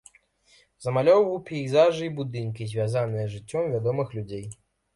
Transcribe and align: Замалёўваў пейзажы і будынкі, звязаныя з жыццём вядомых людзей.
Замалёўваў 0.85 1.37
пейзажы 1.49 2.03
і 2.09 2.11
будынкі, 2.21 2.69
звязаныя 2.73 3.25
з 3.29 3.37
жыццём 3.37 3.71
вядомых 3.77 4.07
людзей. 4.21 4.45